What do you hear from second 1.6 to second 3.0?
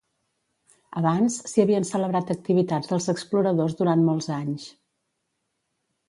havien celebrat activitats